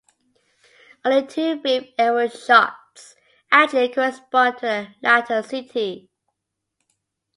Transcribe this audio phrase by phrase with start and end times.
[1.05, 3.13] Only two brief aerial shots
[3.51, 4.63] actually correspond to
[4.99, 6.09] the latter city.